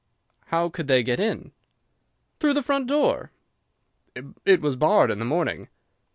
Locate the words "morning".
5.25-5.67